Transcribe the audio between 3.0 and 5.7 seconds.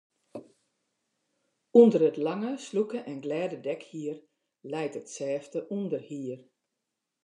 en glêde dekhier leit it sêfte